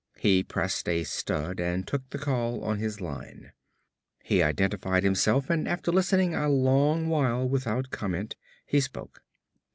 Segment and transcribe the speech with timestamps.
[0.17, 3.51] He pressed a stud and took the call on his line.
[4.23, 8.35] He identified himself and after listening a long while without comment,
[8.65, 9.21] he spoke.